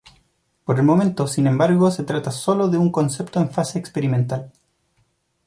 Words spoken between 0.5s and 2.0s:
Por el momento sin embargo